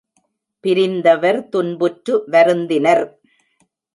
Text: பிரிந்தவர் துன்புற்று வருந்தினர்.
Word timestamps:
பிரிந்தவர் 0.63 1.39
துன்புற்று 1.49 2.13
வருந்தினர். 2.31 3.03